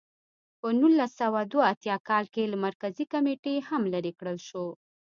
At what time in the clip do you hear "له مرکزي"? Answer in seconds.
2.51-3.05